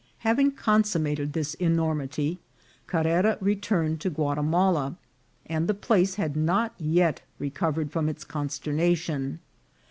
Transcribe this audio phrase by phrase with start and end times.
[0.25, 2.39] Having consummated this enormity,
[2.87, 4.95] Carrera returned to Guatimala,
[5.45, 9.41] and the place had not yet recovered from its consternation.